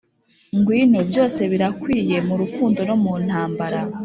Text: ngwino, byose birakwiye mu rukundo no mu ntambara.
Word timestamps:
ngwino, 0.57 0.99
byose 1.09 1.41
birakwiye 1.51 2.17
mu 2.27 2.35
rukundo 2.41 2.79
no 2.89 2.95
mu 3.03 3.13
ntambara. 3.25 3.79